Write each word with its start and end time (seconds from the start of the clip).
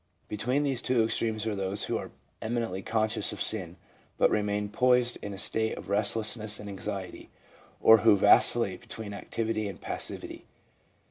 Between 0.27 0.63
these 0.63 0.81
two 0.81 1.03
extremes 1.03 1.45
are 1.45 1.55
those 1.55 1.83
who 1.83 1.95
are 1.95 2.09
eminently 2.41 2.81
conscious 2.81 3.31
of 3.31 3.39
sin, 3.39 3.75
but 4.17 4.31
remain 4.31 4.67
poised 4.67 5.19
in 5.21 5.31
a 5.31 5.37
state 5.37 5.77
of 5.77 5.89
restlessness 5.91 6.59
and 6.59 6.67
anxiety, 6.67 7.29
or 7.79 7.97
who 7.99 8.17
vacillate 8.17 8.81
between 8.81 9.13
activity 9.13 9.67
and 9.67 9.79
passivity. 9.79 10.45